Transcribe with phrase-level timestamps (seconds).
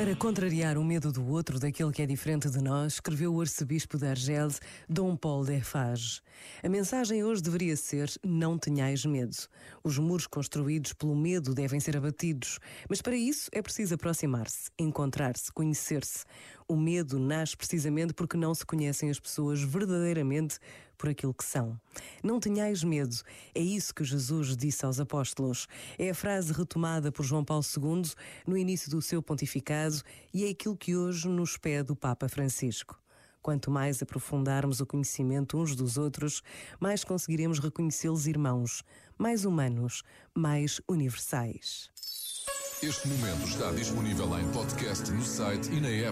[0.00, 3.98] Para contrariar o medo do outro, daquele que é diferente de nós, escreveu o arcebispo
[3.98, 4.48] de Argel,
[4.88, 6.22] Dom Paul Derfage.
[6.62, 9.36] A mensagem hoje deveria ser: não tenhais medo.
[9.84, 12.58] Os muros construídos pelo medo devem ser abatidos,
[12.88, 16.24] mas para isso é preciso aproximar-se, encontrar-se, conhecer-se.
[16.70, 20.60] O medo nasce precisamente porque não se conhecem as pessoas verdadeiramente
[20.96, 21.76] por aquilo que são.
[22.22, 23.16] Não tenhais medo,
[23.52, 25.66] é isso que Jesus disse aos apóstolos.
[25.98, 28.12] É a frase retomada por João Paulo II
[28.46, 30.00] no início do seu pontificado
[30.32, 33.02] e é aquilo que hoje nos pede o Papa Francisco.
[33.42, 36.40] Quanto mais aprofundarmos o conhecimento uns dos outros,
[36.78, 38.84] mais conseguiremos reconhecê-los irmãos,
[39.18, 41.90] mais humanos, mais universais.
[42.82, 46.08] Este momento está disponível em podcast no site e na app.